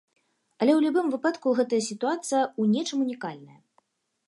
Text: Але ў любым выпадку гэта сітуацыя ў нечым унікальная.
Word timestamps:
Але 0.61 0.71
ў 0.75 0.79
любым 0.85 1.11
выпадку 1.15 1.53
гэта 1.59 1.83
сітуацыя 1.89 2.41
ў 2.61 2.79
нечым 2.79 2.99
унікальная. 3.07 3.59